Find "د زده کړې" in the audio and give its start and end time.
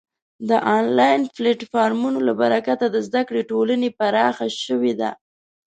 2.91-3.41